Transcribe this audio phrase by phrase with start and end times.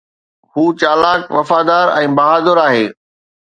[0.55, 2.85] هو چالاڪ، وفادار ۽ بهادر آهي